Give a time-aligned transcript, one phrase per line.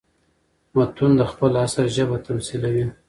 [0.75, 2.85] متون د خپل عصر ژبه تميثلوي.